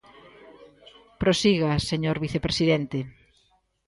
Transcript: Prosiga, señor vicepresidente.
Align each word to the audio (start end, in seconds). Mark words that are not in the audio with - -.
Prosiga, 1.21 1.71
señor 1.89 2.17
vicepresidente. 2.25 2.99